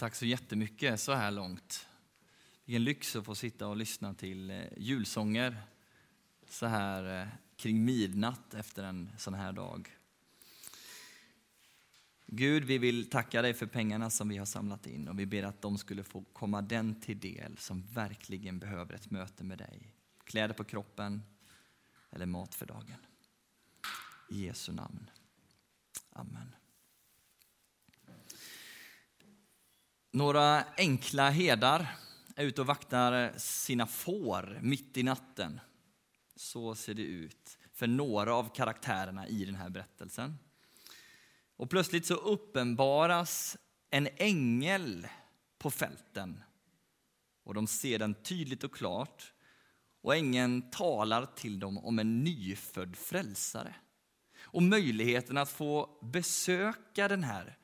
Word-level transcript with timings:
Tack 0.00 0.14
så 0.14 0.26
jättemycket 0.26 1.00
så 1.00 1.12
här 1.12 1.30
långt. 1.30 1.88
Vilken 2.64 2.84
lyx 2.84 3.16
att 3.16 3.24
få 3.24 3.34
sitta 3.34 3.68
och 3.68 3.76
lyssna 3.76 4.14
till 4.14 4.50
eh, 4.50 4.64
julsånger 4.76 5.62
så 6.48 6.66
här 6.66 7.22
eh, 7.22 7.28
kring 7.56 7.84
midnatt 7.84 8.54
efter 8.54 8.82
en 8.82 9.10
sån 9.18 9.34
här 9.34 9.52
dag. 9.52 9.96
Gud, 12.26 12.64
vi 12.64 12.78
vill 12.78 13.10
tacka 13.10 13.42
dig 13.42 13.54
för 13.54 13.66
pengarna 13.66 14.10
som 14.10 14.28
vi 14.28 14.36
har 14.36 14.46
samlat 14.46 14.86
in 14.86 15.08
och 15.08 15.18
vi 15.18 15.26
ber 15.26 15.42
att 15.42 15.62
de 15.62 15.78
skulle 15.78 16.04
få 16.04 16.24
komma 16.32 16.62
den 16.62 17.00
till 17.00 17.20
del 17.20 17.58
som 17.58 17.82
verkligen 17.82 18.58
behöver 18.58 18.94
ett 18.94 19.10
möte 19.10 19.44
med 19.44 19.58
dig. 19.58 19.94
Kläder 20.24 20.54
på 20.54 20.64
kroppen 20.64 21.22
eller 22.10 22.26
mat 22.26 22.54
för 22.54 22.66
dagen. 22.66 23.06
I 24.28 24.46
Jesu 24.46 24.72
namn. 24.72 25.10
Amen. 26.12 26.54
Några 30.12 30.64
enkla 30.76 31.30
herdar 31.30 31.96
är 32.36 32.44
ute 32.44 32.60
och 32.60 32.66
vaktar 32.66 33.32
sina 33.38 33.86
får 33.86 34.58
mitt 34.62 34.96
i 34.96 35.02
natten. 35.02 35.60
Så 36.36 36.74
ser 36.74 36.94
det 36.94 37.02
ut 37.02 37.58
för 37.72 37.86
några 37.86 38.34
av 38.34 38.54
karaktärerna 38.54 39.28
i 39.28 39.44
den 39.44 39.54
här 39.54 39.68
berättelsen. 39.70 40.38
Och 41.56 41.70
plötsligt 41.70 42.06
så 42.06 42.14
uppenbaras 42.14 43.56
en 43.90 44.08
ängel 44.16 45.08
på 45.58 45.70
fälten. 45.70 46.42
Och 47.44 47.54
de 47.54 47.66
ser 47.66 47.98
den 47.98 48.14
tydligt 48.14 48.64
och 48.64 48.74
klart. 48.74 49.32
Och 50.02 50.16
ängeln 50.16 50.70
talar 50.70 51.26
till 51.26 51.60
dem 51.60 51.78
om 51.78 51.98
en 51.98 52.24
nyfödd 52.24 52.96
frälsare. 52.96 53.74
Och 54.42 54.62
möjligheten 54.62 55.36
att 55.36 55.50
få 55.50 55.98
besöka 56.02 57.08
den 57.08 57.24
här 57.24 57.58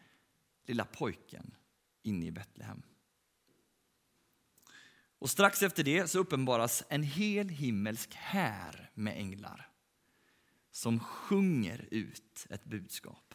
lilla 0.67 0.85
pojken 0.85 1.55
inne 2.07 2.27
i 2.27 2.31
Betlehem. 2.31 2.83
Och 5.19 5.31
strax 5.31 5.63
efter 5.63 5.85
det 5.85 6.11
så 6.11 6.19
uppenbaras 6.19 6.83
en 6.89 7.03
hel 7.03 7.49
himmelsk 7.49 8.15
här 8.15 8.91
med 8.95 9.19
änglar 9.19 9.71
som 10.71 11.01
sjunger 11.01 11.89
ut 11.91 12.47
ett 12.51 12.65
budskap. 12.65 13.35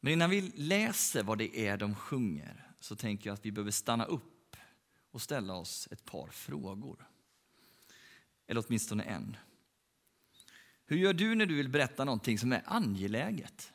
Men 0.00 0.12
innan 0.12 0.30
vi 0.30 0.40
läser 0.40 1.22
vad 1.22 1.38
det 1.38 1.58
är 1.58 1.76
de 1.76 1.94
sjunger 1.94 2.70
så 2.80 2.96
tänker 2.96 3.30
jag 3.30 3.34
att 3.34 3.46
vi 3.46 3.52
behöver 3.52 3.70
stanna 3.70 4.04
upp 4.04 4.56
och 5.10 5.22
ställa 5.22 5.54
oss 5.54 5.88
ett 5.90 6.04
par 6.04 6.28
frågor. 6.28 7.08
Eller 8.46 8.64
åtminstone 8.66 9.02
en. 9.02 9.36
Hur 10.86 10.96
gör 10.96 11.12
du 11.12 11.34
när 11.34 11.46
du 11.46 11.54
vill 11.54 11.68
berätta 11.68 12.04
någonting 12.04 12.38
som 12.38 12.52
är 12.52 12.62
angeläget? 12.66 13.72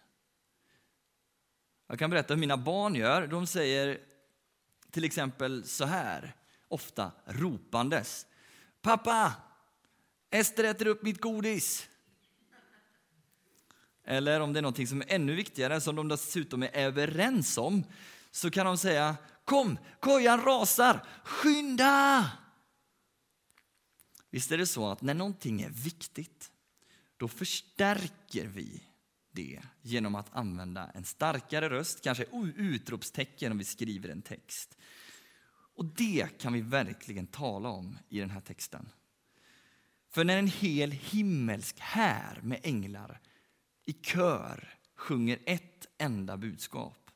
Jag 1.88 2.00
kan 2.00 2.10
berätta 2.10 2.34
hur 2.34 2.40
mina 2.40 2.58
barn 2.58 2.96
gör. 2.96 3.28
De 3.28 3.48
säger 3.48 4.00
till 4.92 5.04
exempel 5.04 5.64
så 5.64 5.86
här, 5.86 6.36
ofta 6.68 7.12
ropandes. 7.26 8.26
Pappa, 8.82 9.34
Ester 10.30 10.64
äter 10.64 10.88
upp 10.88 11.04
mitt 11.04 11.22
godis. 11.22 11.88
Eller 14.04 14.40
om 14.40 14.54
det 14.54 14.60
är 14.60 14.62
något 14.62 14.90
som 14.90 15.02
är 15.02 15.06
ännu 15.12 15.36
viktigare, 15.36 15.82
som 15.82 15.96
de 15.96 16.08
dessutom 16.08 16.64
är 16.64 16.70
överens 16.74 17.58
om, 17.58 17.84
så 18.32 18.52
kan 18.52 18.66
de 18.66 18.78
säga 18.78 19.16
Kom, 19.46 19.78
kojan 20.00 20.42
rasar, 20.42 21.06
skynda! 21.24 22.32
Visst 24.30 24.52
är 24.52 24.58
det 24.58 24.68
så 24.68 24.88
att 24.88 25.02
när 25.02 25.14
någonting 25.14 25.62
är 25.62 25.70
viktigt, 25.70 26.52
då 27.18 27.28
förstärker 27.28 28.46
vi 28.46 28.84
det 29.36 29.62
genom 29.82 30.16
att 30.16 30.36
använda 30.36 30.92
en 30.94 31.04
starkare 31.04 31.70
röst, 31.70 32.04
kanske 32.04 32.26
utropstecken 32.56 33.52
om 33.52 33.58
vi 33.58 33.64
skriver 33.64 34.10
en 34.10 34.22
text. 34.22 34.78
Och 35.76 35.86
det 35.86 36.28
kan 36.40 36.54
vi 36.54 36.62
verkligen 36.62 37.28
tala 37.28 37.70
om 37.70 37.98
i 38.10 38.20
den 38.20 38.30
här 38.30 38.42
texten. 38.42 38.90
För 40.10 40.24
när 40.24 40.38
en 40.38 40.48
hel 40.48 40.92
himmelsk 40.92 41.80
här 41.80 42.40
med 42.42 42.60
änglar 42.64 43.22
i 43.86 43.94
kör 43.94 44.78
sjunger 44.96 45.40
ett 45.46 45.88
enda 45.98 46.38
budskap, 46.38 47.12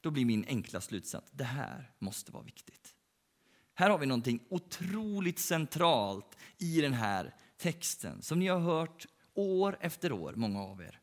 då 0.00 0.10
blir 0.10 0.24
min 0.24 0.44
enkla 0.48 0.80
slutsats, 0.80 1.30
det 1.32 1.44
här 1.44 1.92
måste 1.98 2.32
vara 2.32 2.42
viktigt. 2.42 2.94
Här 3.74 3.90
har 3.90 3.98
vi 3.98 4.06
någonting 4.06 4.42
otroligt 4.48 5.38
centralt 5.38 6.38
i 6.58 6.80
den 6.80 6.92
här 6.92 7.34
texten 7.58 8.22
som 8.22 8.38
ni 8.38 8.46
har 8.46 8.60
hört 8.60 9.06
år 9.34 9.78
efter 9.80 10.12
år, 10.12 10.32
många 10.36 10.62
av 10.62 10.82
er. 10.82 10.99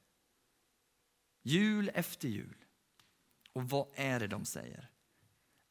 Jul 1.47 1.91
efter 1.93 2.27
jul. 2.27 2.65
Och 3.53 3.69
vad 3.69 3.87
är 3.93 4.19
det 4.19 4.27
de 4.27 4.45
säger? 4.45 4.89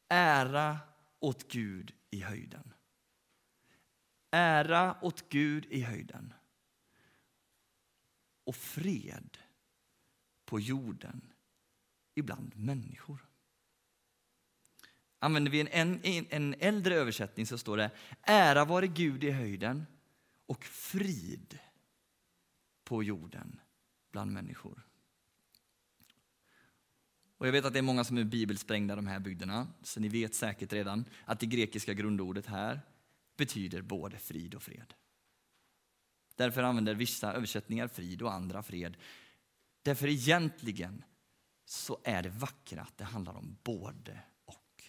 Ära 0.09 0.79
åt 1.19 1.51
Gud 1.51 1.93
i 2.09 2.21
höjden. 2.21 2.73
Ära 4.31 4.97
åt 5.01 5.29
Gud 5.29 5.65
i 5.65 5.81
höjden. 5.81 6.33
Och 8.43 8.55
fred 8.55 9.37
på 10.45 10.59
jorden 10.59 11.33
ibland 12.15 12.55
människor. 12.55 13.25
Använder 15.19 15.51
vi 15.51 15.59
en, 15.61 16.01
en, 16.03 16.27
en 16.29 16.55
äldre 16.59 16.95
översättning 16.95 17.45
så 17.45 17.57
står 17.57 17.77
det 17.77 17.91
Ära 18.21 18.65
vare 18.65 18.87
Gud 18.87 19.23
i 19.23 19.31
höjden 19.31 19.85
och 20.45 20.65
frid 20.65 21.59
på 22.83 23.03
jorden 23.03 23.59
bland 24.11 24.31
människor. 24.31 24.86
Och 27.37 27.47
jag 27.47 27.51
vet 27.51 27.65
att 27.65 27.73
det 27.73 27.79
är 27.79 27.83
många 27.83 28.03
som 28.03 28.17
är 28.17 28.23
bibelsprängda 28.23 28.93
i 28.93 28.95
de 28.95 29.07
här 29.07 29.19
bygderna, 29.19 29.67
så 29.81 29.99
ni 29.99 30.09
vet 30.09 30.35
säkert 30.35 30.73
redan 30.73 31.05
att 31.25 31.39
det 31.39 31.45
grekiska 31.45 31.93
grundordet 31.93 32.45
här 32.45 32.81
betyder 33.37 33.81
både 33.81 34.17
frid 34.17 34.55
och 34.55 34.63
fred. 34.63 34.93
Därför 36.35 36.63
använder 36.63 36.95
vissa 36.95 37.33
översättningar 37.33 37.87
frid 37.87 38.21
och 38.21 38.33
andra 38.33 38.63
fred. 38.63 38.97
Därför 39.81 40.07
egentligen 40.07 41.03
så 41.65 41.99
är 42.03 42.23
det 42.23 42.29
vackra 42.29 42.81
att 42.81 42.97
det 42.97 43.03
handlar 43.03 43.35
om 43.35 43.57
både 43.63 44.19
och. 44.45 44.83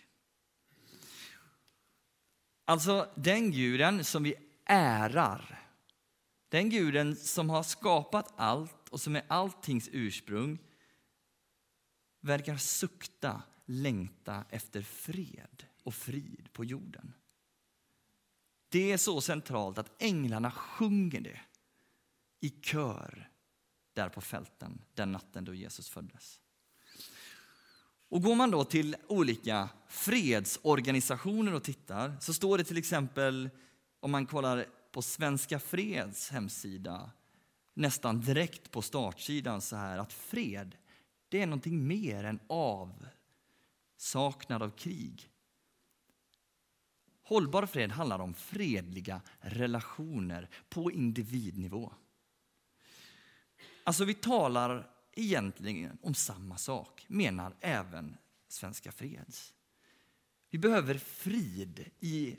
Alltså 2.65 3.11
den 3.15 3.51
guden 3.51 4.05
som 4.05 4.23
vi 4.23 4.35
ärar, 4.67 5.69
den 6.49 6.71
guden 6.71 7.17
som 7.17 7.51
har 7.51 7.63
skapat 7.63 8.33
allt 8.37 8.89
och 8.89 9.01
som 9.01 9.17
är 9.17 9.23
alltings 9.29 9.89
ursprung, 9.93 10.59
verkar 12.21 12.57
sukta, 12.57 13.43
längta 13.65 14.45
efter 14.51 14.83
fred 14.83 15.65
och 15.83 15.95
frid 15.95 16.49
på 16.53 16.65
jorden. 16.65 17.15
Det 18.69 18.93
är 18.93 18.97
så 18.97 19.21
centralt 19.21 19.79
att 19.79 20.03
änglarna 20.03 20.51
sjunger 20.51 21.21
det 21.21 21.41
i 22.41 22.49
kör 22.49 23.31
där 23.93 24.09
på 24.09 24.21
fälten 24.21 24.83
den 24.95 25.13
natten 25.13 25.45
då 25.45 25.55
Jesus 25.55 25.89
föddes. 25.89 26.41
Och 28.09 28.23
går 28.23 28.35
man 28.35 28.51
då 28.51 28.65
till 28.65 28.97
olika 29.07 29.69
fredsorganisationer 29.89 31.55
och 31.55 31.65
tittar 31.65 32.17
så 32.21 32.35
står 32.35 32.59
det 32.59 32.65
till 32.65 32.79
exempel, 32.79 33.51
om 34.01 34.11
man 34.11 34.27
kollar 34.27 34.67
på 34.93 35.03
Svenska 35.03 35.59
Freds 35.59 36.31
hemsida, 36.31 37.11
nästan 37.75 38.21
direkt 38.21 38.71
på 38.71 38.83
startsidan 38.83 39.61
så 39.61 39.77
här 39.77 39.99
att 39.99 40.13
fred 40.13 40.77
det 41.29 41.43
är 41.43 41.47
någonting 41.47 41.87
mer 41.87 42.25
än 42.25 42.41
avsaknad 43.97 44.63
av 44.63 44.71
krig. 44.71 45.31
Hållbar 47.23 47.67
fred 47.67 47.91
handlar 47.91 48.19
om 48.19 48.35
fredliga 48.35 49.21
relationer 49.41 50.49
på 50.69 50.93
individnivå. 50.93 51.93
Alltså 53.85 54.05
vi 54.05 54.15
talar 54.15 54.91
egentligen 55.13 55.99
om 56.03 56.15
samma 56.15 56.57
sak, 56.57 57.05
menar 57.09 57.57
även 57.61 58.17
Svenska 58.49 58.93
Freds. 58.93 59.55
Vi 60.51 60.59
behöver 60.59 60.95
frid 60.95 61.91
i 62.01 62.37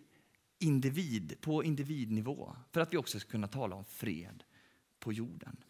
individ, 0.59 1.42
på 1.42 1.63
individnivå 1.63 2.56
för 2.71 2.81
att 2.81 2.94
vi 2.94 2.97
också 2.97 3.19
ska 3.19 3.30
kunna 3.30 3.47
tala 3.47 3.75
om 3.75 3.85
fred 3.85 4.44
på 5.00 5.13
jorden. 5.13 5.63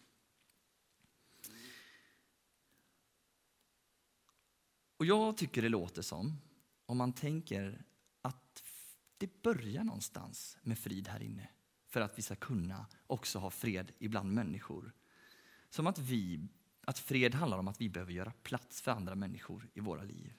Och 4.99 5.05
jag 5.05 5.37
tycker 5.37 5.61
det 5.61 5.69
låter 5.69 6.01
som, 6.01 6.41
om 6.85 6.97
man 6.97 7.13
tänker 7.13 7.85
att 8.21 8.63
det 9.17 9.41
börjar 9.41 9.83
någonstans 9.83 10.57
med 10.61 10.79
frid 10.79 11.07
här 11.07 11.23
inne 11.23 11.49
för 11.87 12.01
att 12.01 12.17
vi 12.17 12.21
ska 12.21 12.35
kunna 12.35 12.85
också 13.07 13.39
ha 13.39 13.49
fred 13.49 13.91
ibland 13.99 14.33
människor. 14.33 14.93
Som 15.69 15.87
att, 15.87 15.99
vi, 15.99 16.47
att 16.85 16.99
fred 16.99 17.35
handlar 17.35 17.57
om 17.57 17.67
att 17.67 17.81
vi 17.81 17.89
behöver 17.89 18.11
göra 18.11 18.31
plats 18.43 18.81
för 18.81 18.91
andra 18.91 19.15
människor 19.15 19.69
i 19.73 19.79
våra 19.79 20.03
liv. 20.03 20.33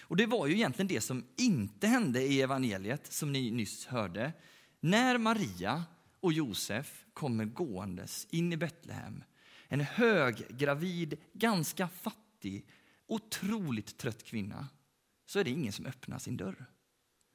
Och 0.00 0.16
det 0.16 0.26
var 0.26 0.46
ju 0.46 0.54
egentligen 0.54 0.88
det 0.88 1.00
som 1.00 1.24
inte 1.36 1.86
hände 1.86 2.22
i 2.22 2.42
evangeliet, 2.42 3.12
som 3.12 3.32
ni 3.32 3.50
nyss 3.50 3.86
hörde. 3.86 4.32
När 4.80 5.18
Maria 5.18 5.84
och 6.20 6.32
Josef 6.32 7.06
kommer 7.12 7.44
gåendes 7.44 8.26
in 8.30 8.52
i 8.52 8.56
Betlehem, 8.56 9.24
en 9.68 9.80
höggravid, 9.80 11.16
ganska 11.32 11.88
fattig 11.88 12.66
otroligt 13.08 13.98
trött 13.98 14.22
kvinna 14.22 14.68
så 15.26 15.38
är 15.38 15.44
det 15.44 15.50
ingen 15.50 15.72
som 15.72 15.86
öppnar 15.86 16.18
sin 16.18 16.36
dörr. 16.36 16.66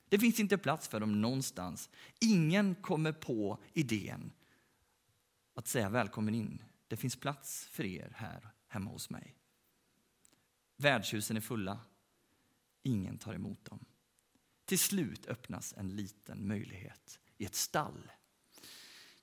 Det 0.10 0.20
finns 0.20 0.40
inte 0.40 0.58
plats 0.58 0.88
för 0.88 1.00
dem 1.00 1.22
någonstans. 1.22 1.90
Ingen 2.20 2.75
kommer 2.75 3.12
på 3.12 3.60
idén 3.74 4.31
att 5.56 5.68
säga 5.68 5.90
välkommen 5.90 6.36
in. 6.36 6.62
Det 6.88 6.98
finns 6.98 7.16
plats 7.16 7.68
för 7.72 7.86
er 7.86 8.14
här 8.16 8.50
hemma 8.68 8.92
hos 8.92 9.10
mig. 9.10 9.36
Värdshusen 10.78 11.38
är 11.38 11.42
fulla. 11.42 11.80
Ingen 12.84 13.18
tar 13.18 13.34
emot 13.34 13.66
dem. 13.66 13.86
Till 14.66 14.80
slut 14.80 15.25
öppnas 15.25 15.74
en 15.78 15.96
liten 15.96 16.48
möjlighet 16.48 17.20
i 17.38 17.46
ett 17.46 17.56
stall. 17.56 18.12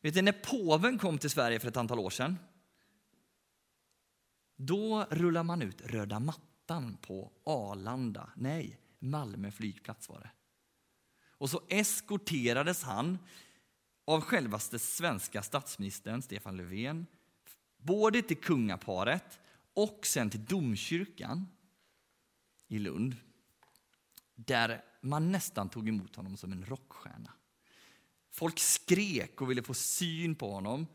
Vet 0.01 0.15
ni, 0.15 0.23
när 0.23 0.33
påven 0.33 0.99
kom 0.99 1.19
till 1.19 1.31
Sverige 1.31 1.61
för 1.61 1.69
ett 1.69 1.77
antal 1.77 1.99
år 1.99 2.11
sedan 2.11 2.37
då 4.61 5.07
rullar 5.11 5.43
man 5.43 5.63
ut 5.63 5.81
röda 5.81 6.21
mattan 6.21 6.97
på 7.01 7.33
Arlanda, 7.45 8.31
nej, 8.37 8.79
Malmö 8.99 9.51
flygplats 9.51 10.09
var 10.09 10.21
det. 10.21 10.31
Och 11.23 11.51
så 11.51 11.63
eskorterades 11.69 12.83
han 12.83 13.19
av 14.05 14.21
självaste 14.21 14.79
svenska 14.79 15.43
statsministern 15.43 16.23
Stefan 16.23 16.57
Löfven, 16.57 17.07
både 17.77 18.23
till 18.23 18.37
kungaparet 18.37 19.41
och 19.75 20.07
sen 20.07 20.31
till 20.31 20.45
domkyrkan 20.45 21.49
i 22.69 22.79
Lund, 22.79 23.17
där 24.35 24.85
man 25.01 25.33
nästan 25.33 25.69
tog 25.69 25.89
emot 25.89 26.17
honom 26.17 26.37
som 26.37 26.53
en 26.53 26.65
rockstjärna. 26.65 27.33
Folk 28.31 28.59
skrek 28.59 29.41
och 29.41 29.51
ville 29.51 29.63
få 29.63 29.75
syn 29.75 30.35
på 30.35 30.53
honom. 30.53 30.87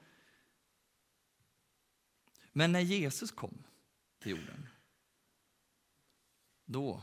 Men 2.58 2.72
när 2.72 2.80
Jesus 2.80 3.32
kom 3.32 3.64
till 4.20 4.32
jorden, 4.32 4.68
då 6.66 7.02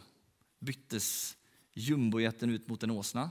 byttes 0.58 1.36
jumbojätten 1.72 2.50
ut 2.50 2.68
mot 2.68 2.82
en 2.82 2.90
åsna. 2.90 3.30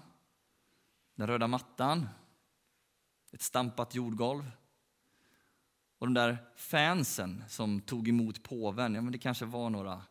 Den 1.16 1.28
röda 1.28 1.48
mattan, 1.48 2.10
ett 3.32 3.42
stampat 3.42 3.96
jordgolv. 3.96 4.52
Och 5.98 6.08
de 6.08 6.14
där 6.14 6.38
fansen 6.56 7.44
som 7.48 7.82
tog 7.82 8.10
emot 8.10 8.44
påven, 8.44 8.96
ja 8.96 9.02
men 9.02 9.12
det 9.12 9.20
kanske 9.20 9.46
var 9.46 9.70
några 9.70 10.02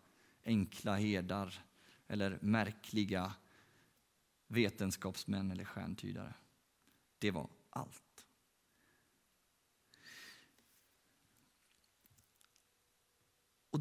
enkla 0.44 0.96
herdar 0.96 1.64
eller 2.08 2.38
märkliga 2.42 3.34
vetenskapsmän 4.46 5.50
eller 5.50 5.64
stjärntydare. 5.64 6.34
Det 7.18 7.30
var 7.30 7.48
allt. 7.70 8.09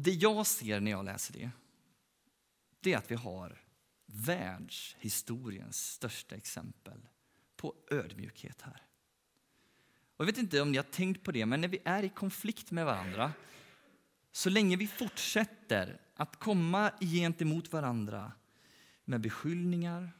Och 0.00 0.04
det 0.04 0.12
jag 0.12 0.46
ser 0.46 0.80
när 0.80 0.90
jag 0.90 1.04
läser 1.04 1.32
det, 1.32 1.50
det 2.80 2.92
är 2.92 2.98
att 2.98 3.10
vi 3.10 3.14
har 3.14 3.62
världshistoriens 4.06 5.92
största 5.92 6.34
exempel 6.34 7.08
på 7.56 7.74
ödmjukhet 7.90 8.62
här. 8.62 8.82
Och 10.16 10.24
jag 10.24 10.26
vet 10.26 10.38
inte 10.38 10.60
om 10.60 10.72
ni 10.72 10.76
har 10.76 10.84
tänkt 10.84 11.22
på 11.22 11.32
det, 11.32 11.46
men 11.46 11.60
när 11.60 11.68
vi 11.68 11.78
är 11.84 12.02
i 12.02 12.08
konflikt 12.08 12.70
med 12.70 12.86
varandra, 12.86 13.32
så 14.32 14.50
länge 14.50 14.76
vi 14.76 14.86
fortsätter 14.86 16.00
att 16.14 16.36
komma 16.36 16.92
gentemot 17.00 17.72
varandra 17.72 18.32
med 19.04 19.20
beskyllningar, 19.20 20.10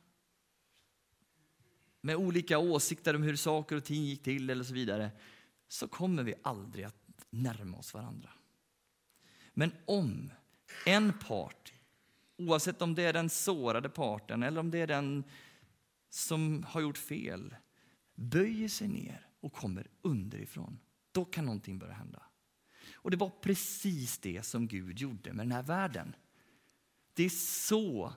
med 2.00 2.16
olika 2.16 2.58
åsikter 2.58 3.16
om 3.16 3.22
hur 3.22 3.36
saker 3.36 3.76
och 3.76 3.84
ting 3.84 4.04
gick 4.04 4.22
till 4.22 4.50
eller 4.50 4.64
så 4.64 4.74
vidare, 4.74 5.10
så 5.68 5.88
kommer 5.88 6.22
vi 6.22 6.34
aldrig 6.42 6.84
att 6.84 7.24
närma 7.30 7.78
oss 7.78 7.94
varandra. 7.94 8.30
Men 9.60 9.72
om 9.84 10.30
en 10.86 11.12
part, 11.12 11.72
oavsett 12.36 12.82
om 12.82 12.94
det 12.94 13.02
är 13.02 13.12
den 13.12 13.30
sårade 13.30 13.88
parten 13.88 14.42
eller 14.42 14.60
om 14.60 14.70
det 14.70 14.78
är 14.78 14.86
den 14.86 15.24
som 16.10 16.64
har 16.68 16.80
gjort 16.80 16.98
fel, 16.98 17.56
böjer 18.14 18.68
sig 18.68 18.88
ner 18.88 19.26
och 19.40 19.52
kommer 19.52 19.86
underifrån, 20.02 20.78
då 21.12 21.24
kan 21.24 21.44
någonting 21.44 21.78
börja 21.78 21.92
hända. 21.92 22.22
Och 22.94 23.10
det 23.10 23.16
var 23.16 23.30
precis 23.30 24.18
det 24.18 24.46
som 24.46 24.66
Gud 24.66 24.98
gjorde 24.98 25.32
med 25.32 25.46
den 25.46 25.52
här 25.52 25.62
världen. 25.62 26.14
Det 27.14 27.24
är 27.24 27.30
så 27.68 28.12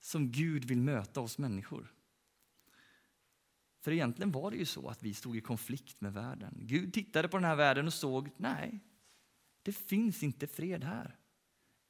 som 0.00 0.30
Gud 0.30 0.64
vill 0.64 0.80
möta 0.80 1.20
oss 1.20 1.38
människor. 1.38 1.92
För 3.80 3.92
egentligen 3.92 4.32
var 4.32 4.50
det 4.50 4.56
ju 4.56 4.66
så 4.66 4.88
att 4.88 5.02
vi 5.02 5.14
stod 5.14 5.36
i 5.36 5.40
konflikt 5.40 6.00
med 6.00 6.12
världen. 6.12 6.54
Gud 6.60 6.94
tittade 6.94 7.28
på 7.28 7.36
den 7.36 7.44
här 7.44 7.56
världen 7.56 7.86
och 7.86 7.94
såg, 7.94 8.30
nej, 8.36 8.80
det 9.64 9.72
finns 9.72 10.22
inte 10.22 10.46
fred 10.46 10.84
här. 10.84 11.16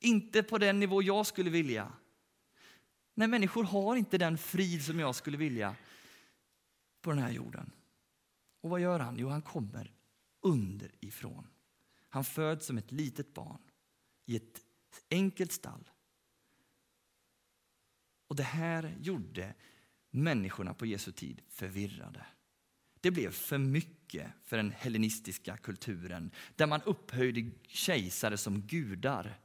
Inte 0.01 0.43
på 0.43 0.59
den 0.59 0.81
nivå 0.81 1.03
jag 1.03 1.27
skulle 1.27 1.51
vilja. 1.51 1.93
Nej, 3.15 3.29
människor 3.29 3.65
har 3.65 3.97
inte 3.97 4.19
den 4.19 4.39
frid 4.39 4.85
som 4.85 4.99
jag 4.99 5.15
skulle 5.15 5.37
vilja 5.37 5.77
på 7.01 7.11
den 7.11 7.19
här 7.19 7.31
jorden. 7.31 7.71
Och 8.61 8.71
vad 8.71 8.81
gör 8.81 9.01
han? 9.01 9.17
Jo, 9.19 9.29
han 9.29 9.43
kommer 9.43 9.93
underifrån. 10.41 11.47
Han 12.09 12.25
föds 12.25 12.67
som 12.67 12.79
ett 12.79 12.93
litet 12.93 13.35
barn 13.35 13.63
i 14.25 14.37
ett 14.37 14.61
enkelt 15.11 15.53
stall. 15.53 15.91
Och 18.29 18.37
det 18.37 18.43
här 18.43 18.97
gjorde 19.01 19.55
människorna 20.11 20.75
på 20.75 20.87
Jesu 20.87 21.13
tid 21.13 21.43
förvirrade. 21.49 22.27
Det 23.05 23.11
blev 23.11 23.31
för 23.31 23.59
mycket 23.59 24.31
för 24.43 24.57
den 24.57 24.71
hellenistiska 24.71 25.57
kulturen 25.57 26.31
där 26.57 26.67
man 26.67 26.83
upphöjde 26.83 27.51
kejsare 27.67 28.37
som 28.37 28.61
gudar. 28.61 29.41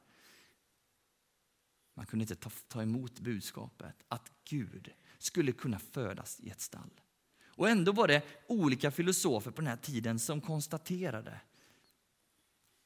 Man 1.94 2.06
kunde 2.06 2.22
inte 2.22 2.34
ta, 2.34 2.50
ta 2.68 2.82
emot 2.82 3.20
budskapet 3.20 3.94
att 4.08 4.32
Gud 4.44 4.92
skulle 5.18 5.52
kunna 5.52 5.78
födas 5.78 6.40
i 6.40 6.50
ett 6.50 6.60
stall. 6.60 7.00
Och 7.44 7.68
ändå 7.68 7.92
var 7.92 8.08
det 8.08 8.22
olika 8.46 8.90
filosofer 8.90 9.50
på 9.50 9.60
den 9.60 9.68
här 9.70 9.76
tiden 9.76 10.18
som 10.18 10.40
konstaterade 10.40 11.40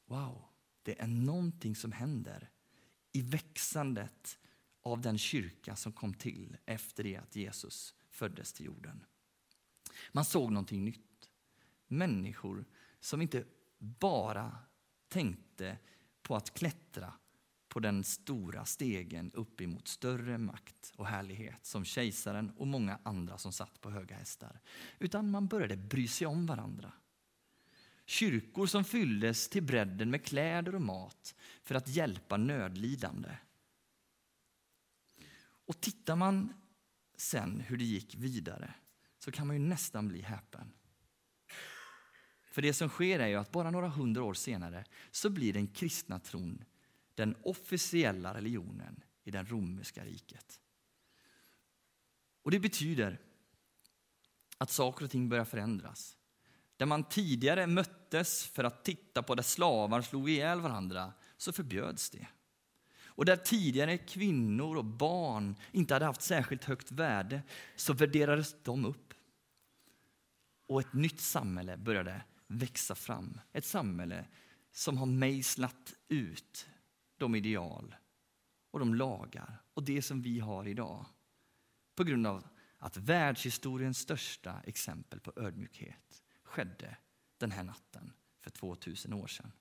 Wow, 0.05 0.43
det 0.83 1.01
är 1.01 1.07
någonting 1.07 1.75
som 1.75 1.91
händer 1.91 2.49
i 3.11 3.21
växandet 3.21 4.37
av 4.81 5.01
den 5.01 5.17
kyrka 5.17 5.75
som 5.75 5.91
kom 5.91 6.13
till 6.13 6.57
efter 6.65 7.03
det 7.03 7.17
att 7.17 7.35
Jesus 7.35 7.95
föddes 8.09 8.53
till 8.53 8.65
jorden. 8.65 9.05
Man 10.11 10.25
såg 10.25 10.51
någonting 10.51 10.85
nytt. 10.85 11.29
Människor 11.87 12.65
som 12.99 13.21
inte 13.21 13.45
bara 13.77 14.57
tänkte 15.07 15.77
på 16.21 16.35
att 16.35 16.53
klättra 16.53 17.13
på 17.67 17.79
den 17.79 18.03
stora 18.03 18.65
stegen 18.65 19.31
upp 19.31 19.61
emot 19.61 19.87
större 19.87 20.37
makt 20.37 20.93
och 20.95 21.07
härlighet 21.07 21.65
som 21.65 21.85
kejsaren 21.85 22.49
och 22.49 22.67
många 22.67 22.99
andra 23.03 23.37
som 23.37 23.51
satt 23.51 23.81
på 23.81 23.89
höga 23.89 24.15
hästar. 24.15 24.59
Utan 24.99 25.31
man 25.31 25.47
började 25.47 25.77
bry 25.77 26.07
sig 26.07 26.27
om 26.27 26.45
varandra. 26.45 26.91
Kyrkor 28.05 28.67
som 28.67 28.83
fylldes 28.83 29.49
till 29.49 29.63
bredden 29.63 30.11
med 30.11 30.25
kläder 30.25 30.75
och 30.75 30.81
mat 30.81 31.35
för 31.63 31.75
att 31.75 31.87
hjälpa 31.87 32.37
nödlidande. 32.37 33.37
Och 35.65 35.81
tittar 35.81 36.15
man 36.15 36.53
sen 37.17 37.59
hur 37.59 37.77
det 37.77 37.85
gick 37.85 38.15
vidare 38.15 38.73
så 39.25 39.31
kan 39.31 39.47
man 39.47 39.55
ju 39.55 39.61
nästan 39.61 40.07
bli 40.07 40.21
häpen. 40.21 40.71
För 42.51 42.61
det 42.61 42.73
som 42.73 42.89
sker 42.89 43.19
är 43.19 43.27
ju 43.27 43.35
att 43.35 43.51
bara 43.51 43.71
några 43.71 43.87
hundra 43.87 44.23
år 44.23 44.33
senare 44.33 44.85
så 45.11 45.29
blir 45.29 45.53
den 45.53 45.67
kristna 45.67 46.19
tron 46.19 46.63
den 47.15 47.35
officiella 47.43 48.33
religionen 48.33 49.03
i 49.23 49.31
det 49.31 49.43
romerska 49.43 50.05
riket. 50.05 50.59
Och 52.43 52.51
det 52.51 52.59
betyder 52.59 53.19
att 54.57 54.71
saker 54.71 55.05
och 55.05 55.11
ting 55.11 55.29
börjar 55.29 55.45
förändras. 55.45 56.17
Där 56.77 56.85
man 56.85 57.03
tidigare 57.03 57.67
möttes 57.67 58.45
för 58.45 58.63
att 58.63 58.85
titta 58.85 59.23
på 59.23 59.35
där 59.35 59.43
slavar 59.43 60.01
slog 60.01 60.29
ihjäl 60.29 60.61
varandra 60.61 61.13
så 61.37 61.53
förbjöds 61.53 62.09
det. 62.09 62.27
Och 63.05 63.25
där 63.25 63.35
tidigare 63.35 63.97
kvinnor 63.97 64.77
och 64.77 64.85
barn 64.85 65.55
inte 65.71 65.93
hade 65.93 66.05
haft 66.05 66.21
särskilt 66.21 66.63
högt 66.63 66.91
värde 66.91 67.41
så 67.75 67.93
värderades 67.93 68.55
de 68.63 68.85
upp. 68.85 69.14
Och 70.67 70.79
ett 70.79 70.93
nytt 70.93 71.19
samhälle 71.19 71.77
började 71.77 72.23
växa 72.47 72.95
fram. 72.95 73.39
Ett 73.53 73.65
samhälle 73.65 74.27
som 74.71 74.97
har 74.97 75.05
mejslat 75.05 75.93
ut 76.07 76.67
de 77.17 77.35
ideal 77.35 77.95
och 78.71 78.79
de 78.79 78.95
lagar 78.95 79.61
och 79.73 79.83
det 79.83 80.01
som 80.01 80.21
vi 80.21 80.39
har 80.39 80.67
idag. 80.67 81.05
På 81.95 82.03
grund 82.03 82.27
av 82.27 82.47
att 82.77 82.97
världshistoriens 82.97 83.99
största 83.99 84.61
exempel 84.65 85.19
på 85.19 85.33
ödmjukhet 85.35 86.23
skedde 86.43 86.97
den 87.37 87.51
här 87.51 87.63
natten 87.63 88.13
för 88.39 88.49
2000 88.49 89.13
år 89.13 89.27
sedan. 89.27 89.51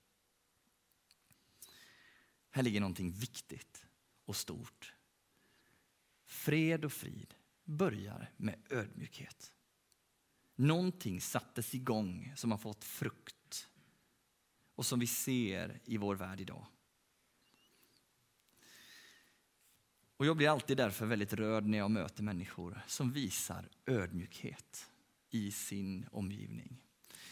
Här 2.50 2.62
ligger 2.62 2.80
någonting 2.80 3.10
viktigt 3.10 3.86
och 4.24 4.36
stort. 4.36 4.94
Fred 6.24 6.84
och 6.84 6.92
frid 6.92 7.34
börjar 7.64 8.32
med 8.36 8.62
ödmjukhet. 8.70 9.52
Någonting 10.56 11.20
sattes 11.20 11.74
igång 11.74 12.32
som 12.36 12.50
har 12.50 12.58
fått 12.58 12.84
frukt 12.84 13.68
och 14.74 14.86
som 14.86 15.00
vi 15.00 15.06
ser 15.06 15.80
i 15.84 15.96
vår 15.96 16.14
värld 16.14 16.40
idag. 16.40 16.66
Och 20.16 20.26
jag 20.26 20.36
blir 20.36 20.48
alltid 20.48 20.76
därför 20.76 21.06
väldigt 21.06 21.32
rörd 21.32 21.66
när 21.66 21.78
jag 21.78 21.90
möter 21.90 22.22
människor 22.22 22.80
som 22.86 23.12
visar 23.12 23.68
ödmjukhet 23.86 24.90
i 25.30 25.52
sin 25.52 26.06
omgivning. 26.10 26.82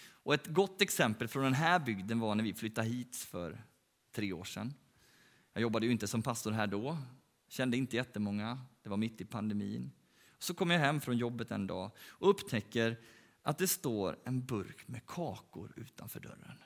Och 0.05 0.35
ett 0.35 0.47
gott 0.47 0.83
exempel 0.83 1.29
från 1.29 1.45
den 1.45 1.55
här 1.55 1.79
bygden 1.79 2.21
var 2.21 2.35
när 2.35 2.45
vi 2.45 2.55
flyttade 2.55 2.89
hit 2.89 3.17
för 3.17 3.65
tre 4.13 4.33
år 4.33 4.45
sedan. 4.45 4.75
Jag 5.53 5.63
jobbade 5.63 5.87
ju 5.87 5.93
inte 5.93 6.09
som 6.09 6.23
pastor 6.23 6.51
här 6.51 6.67
då, 6.67 6.99
kände 7.49 7.77
inte 7.77 7.97
jättemånga, 7.97 8.61
det 8.83 8.89
var 8.89 8.97
mitt 8.97 9.21
i 9.21 9.25
pandemin. 9.25 9.91
Så 10.43 10.55
kommer 10.55 10.75
jag 10.75 10.81
hem 10.81 11.01
från 11.01 11.17
jobbet 11.17 11.51
en 11.51 11.67
dag 11.67 11.91
och 11.99 12.31
upptäcker 12.31 13.01
att 13.43 13.59
det 13.59 13.69
står 13.69 14.19
en 14.25 14.45
burk 14.45 14.89
med 14.89 15.07
kakor 15.07 15.73
utanför 15.77 16.21
dörren. 16.21 16.59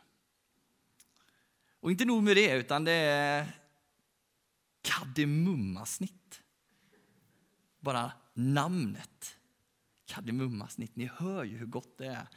Och 1.80 1.90
inte 1.90 2.04
nog 2.04 2.22
med 2.22 2.36
det, 2.36 2.52
utan 2.52 2.84
det 2.84 2.92
är 2.92 3.58
kardemummasnitt. 4.82 6.42
Bara 7.80 8.12
namnet. 8.34 9.38
Kardemummasnitt, 10.04 10.96
ni 10.96 11.10
hör 11.14 11.44
ju 11.44 11.56
hur 11.56 11.66
gott 11.66 11.98
det 11.98 12.06
är. 12.06 12.28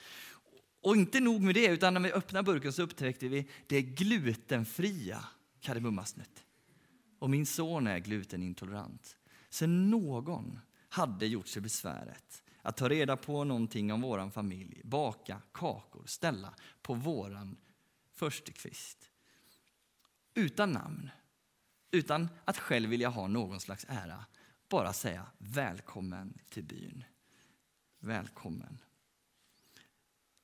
Och 0.81 0.95
inte 0.95 1.19
nog 1.19 1.41
med 1.41 1.55
det, 1.55 1.67
utan 1.67 1.93
när 1.93 2.01
vi 2.01 2.11
öppnade 2.11 2.43
burken 2.43 2.73
så 2.73 2.81
upptäckte 2.81 3.27
vi 3.27 3.49
det 3.67 3.81
glutenfria 3.81 5.25
kardemummasnitt. 5.59 6.45
Och 7.19 7.29
min 7.29 7.45
son 7.45 7.87
är 7.87 7.99
glutenintolerant. 7.99 9.17
Så 9.49 9.67
någon 9.67 10.59
hade 10.89 11.27
gjort 11.27 11.47
sig 11.47 11.61
besväret 11.61 12.43
att 12.61 12.77
ta 12.77 12.89
reda 12.89 13.17
på 13.17 13.43
någonting 13.43 13.93
om 13.93 14.01
vår 14.01 14.29
familj, 14.29 14.81
baka 14.83 15.41
kakor, 15.51 16.03
ställa 16.05 16.53
på 16.81 16.93
våran 16.93 17.57
förstekvist. 18.13 19.11
Utan 20.33 20.71
namn, 20.71 21.09
utan 21.91 22.29
att 22.45 22.57
själv 22.57 22.89
vilja 22.89 23.09
ha 23.09 23.27
någon 23.27 23.59
slags 23.59 23.85
ära, 23.89 24.25
bara 24.69 24.93
säga 24.93 25.25
välkommen 25.37 26.37
till 26.49 26.63
byn. 26.63 27.03
Välkommen. 27.99 28.77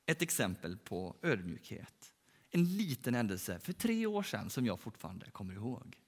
Ett 0.06 0.22
exempel 0.22 0.76
på 0.76 1.16
ödmjukhet. 1.22 2.14
En 2.50 2.64
liten 2.76 3.14
händelse 3.14 3.58
för 3.58 3.72
tre 3.72 4.06
år 4.06 4.22
sedan 4.22 4.50
som 4.50 4.66
jag 4.66 4.80
fortfarande 4.80 5.30
kommer 5.30 5.54
ihåg. 5.54 5.98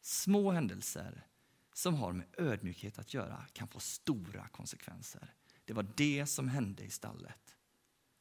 Små 0.00 0.50
händelser 0.50 1.26
som 1.74 1.94
har 1.94 2.12
med 2.12 2.26
ödmjukhet 2.38 2.98
att 2.98 3.14
göra 3.14 3.46
kan 3.52 3.68
få 3.68 3.80
stora 3.80 4.48
konsekvenser. 4.48 5.34
Det 5.64 5.72
var 5.72 5.86
det 5.96 6.26
som 6.26 6.48
hände 6.48 6.84
i 6.84 6.90
stallet. 6.90 7.56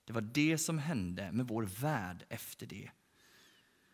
Det 0.05 0.13
var 0.13 0.21
det 0.21 0.57
som 0.57 0.77
hände 0.77 1.31
med 1.31 1.47
vår 1.47 1.63
värld 1.63 2.25
efter 2.29 2.65
det. 2.65 2.91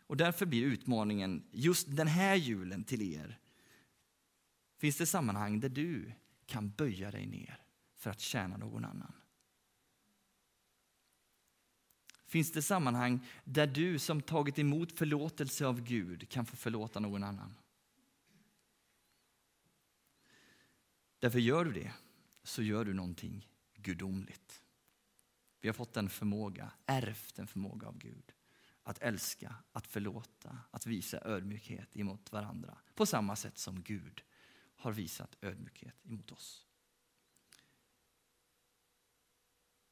Och 0.06 0.16
därför 0.16 0.46
blir 0.46 0.62
utmaningen 0.62 1.44
just 1.50 1.96
den 1.96 2.08
här 2.08 2.34
julen 2.34 2.84
till 2.84 3.02
er. 3.02 3.38
Finns 4.78 4.96
det 4.96 5.06
sammanhang 5.06 5.60
där 5.60 5.68
du 5.68 6.12
kan 6.46 6.70
böja 6.70 7.10
dig 7.10 7.26
ner 7.26 7.62
för 7.94 8.10
att 8.10 8.20
tjäna 8.20 8.56
någon 8.56 8.84
annan? 8.84 9.12
Finns 12.26 12.52
det 12.52 12.62
sammanhang 12.62 13.26
där 13.44 13.66
du 13.66 13.98
som 13.98 14.22
tagit 14.22 14.58
emot 14.58 14.98
förlåtelse 14.98 15.66
av 15.66 15.80
Gud 15.80 16.28
kan 16.28 16.46
få 16.46 16.56
förlåta 16.56 17.00
någon 17.00 17.24
annan? 17.24 17.54
Därför 21.20 21.38
gör 21.38 21.64
du 21.64 21.72
det, 21.72 21.92
så 22.42 22.62
gör 22.62 22.84
du 22.84 22.94
någonting 22.94 23.48
gudomligt. 23.74 24.62
Vi 25.60 25.68
har 25.68 25.72
fått 25.72 25.96
en 25.96 26.08
förmåga, 26.08 26.72
ärvt 26.86 27.38
en 27.38 27.46
förmåga 27.46 27.88
av 27.88 27.98
Gud. 27.98 28.32
Att 28.82 28.98
älska, 28.98 29.54
att 29.72 29.86
förlåta, 29.86 30.58
att 30.70 30.86
visa 30.86 31.20
ödmjukhet 31.24 31.96
emot 31.96 32.32
varandra. 32.32 32.78
På 32.94 33.06
samma 33.06 33.36
sätt 33.36 33.58
som 33.58 33.82
Gud 33.82 34.22
har 34.76 34.92
visat 34.92 35.36
ödmjukhet 35.40 36.06
emot 36.06 36.32
oss. 36.32 36.66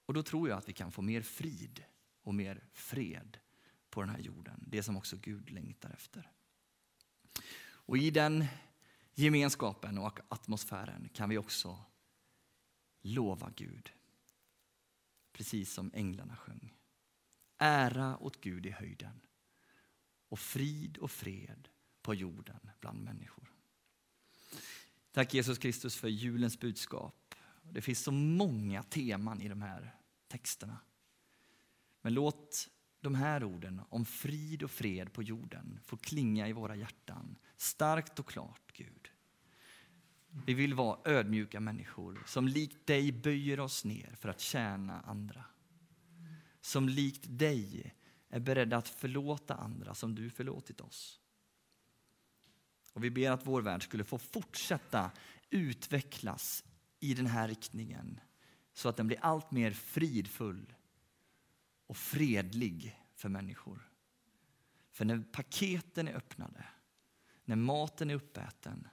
Och 0.06 0.14
då 0.14 0.22
tror 0.22 0.48
jag 0.48 0.58
att 0.58 0.68
vi 0.68 0.72
kan 0.72 0.92
få 0.92 1.02
mer 1.02 1.22
frid 1.22 1.84
och 2.22 2.34
mer 2.34 2.64
fred 2.72 3.38
på 3.90 4.00
den 4.00 4.10
här 4.10 4.18
jorden. 4.18 4.64
Det 4.66 4.82
som 4.82 4.96
också 4.96 5.16
Gud 5.16 5.50
längtar 5.50 5.90
efter. 5.90 6.30
Och 7.60 7.98
i 7.98 8.10
den 8.10 8.44
gemenskapen 9.18 9.98
och 9.98 10.20
atmosfären 10.28 11.08
kan 11.08 11.28
vi 11.28 11.38
också 11.38 11.78
lova 13.00 13.50
Gud. 13.56 13.90
Precis 15.32 15.72
som 15.72 15.90
änglarna 15.94 16.36
sjöng. 16.36 16.74
Ära 17.58 18.18
åt 18.18 18.40
Gud 18.40 18.66
i 18.66 18.70
höjden 18.70 19.20
och 20.28 20.38
frid 20.38 20.98
och 20.98 21.10
fred 21.10 21.68
på 22.02 22.14
jorden 22.14 22.70
bland 22.80 23.04
människor. 23.04 23.52
Tack 25.12 25.34
Jesus 25.34 25.58
Kristus 25.58 25.96
för 25.96 26.08
julens 26.08 26.60
budskap. 26.60 27.34
Det 27.62 27.82
finns 27.82 28.02
så 28.02 28.12
många 28.12 28.82
teman 28.82 29.42
i 29.42 29.48
de 29.48 29.62
här 29.62 29.96
texterna. 30.28 30.78
Men 32.00 32.14
låt 32.14 32.68
de 33.00 33.14
här 33.14 33.44
orden 33.44 33.80
om 33.88 34.04
frid 34.04 34.62
och 34.62 34.70
fred 34.70 35.12
på 35.12 35.22
jorden 35.22 35.80
får 35.84 35.96
klinga 35.96 36.48
i 36.48 36.52
våra 36.52 36.76
hjärtan 36.76 37.36
starkt 37.56 38.18
och 38.18 38.28
klart, 38.28 38.72
Gud. 38.72 39.10
Vi 40.46 40.54
vill 40.54 40.74
vara 40.74 40.98
ödmjuka 41.04 41.60
människor 41.60 42.22
som 42.26 42.48
likt 42.48 42.86
dig 42.86 43.12
böjer 43.12 43.60
oss 43.60 43.84
ner 43.84 44.14
för 44.20 44.28
att 44.28 44.40
tjäna 44.40 45.00
andra. 45.00 45.44
Som 46.60 46.88
likt 46.88 47.24
dig 47.28 47.94
är 48.28 48.40
beredda 48.40 48.76
att 48.76 48.88
förlåta 48.88 49.54
andra 49.54 49.94
som 49.94 50.14
du 50.14 50.30
förlåtit 50.30 50.80
oss. 50.80 51.20
Och 52.92 53.04
vi 53.04 53.10
ber 53.10 53.30
att 53.30 53.46
vår 53.46 53.62
värld 53.62 53.82
skulle 53.82 54.04
få 54.04 54.18
fortsätta 54.18 55.10
utvecklas 55.50 56.64
i 57.00 57.14
den 57.14 57.26
här 57.26 57.48
riktningen 57.48 58.20
så 58.72 58.88
att 58.88 58.96
den 58.96 59.06
blir 59.06 59.18
allt 59.20 59.50
mer 59.50 59.70
fridfull 59.70 60.74
och 61.88 61.96
fredlig 61.96 63.00
för 63.14 63.28
människor. 63.28 63.90
För 64.90 65.04
när 65.04 65.20
paketen 65.32 66.08
är 66.08 66.14
öppnade, 66.14 66.64
när 67.44 67.56
maten 67.56 68.10
är 68.10 68.14
uppäten, 68.14 68.88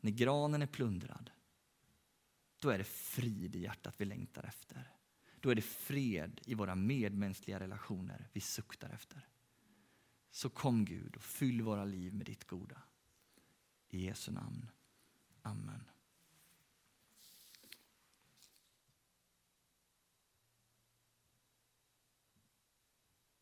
när 0.00 0.10
granen 0.10 0.62
är 0.62 0.66
plundrad, 0.66 1.30
då 2.60 2.70
är 2.70 2.78
det 2.78 2.84
frid 2.84 3.56
i 3.56 3.60
hjärtat 3.60 3.94
vi 3.96 4.04
längtar 4.04 4.42
efter. 4.42 4.92
Då 5.40 5.50
är 5.50 5.54
det 5.54 5.62
fred 5.62 6.40
i 6.44 6.54
våra 6.54 6.74
medmänskliga 6.74 7.60
relationer 7.60 8.28
vi 8.32 8.40
suktar 8.40 8.90
efter. 8.90 9.28
Så 10.30 10.50
kom 10.50 10.84
Gud 10.84 11.16
och 11.16 11.22
fyll 11.22 11.62
våra 11.62 11.84
liv 11.84 12.14
med 12.14 12.26
ditt 12.26 12.44
goda. 12.44 12.82
I 13.88 14.04
Jesu 14.04 14.32
namn. 14.32 14.70
Amen. 15.42 15.84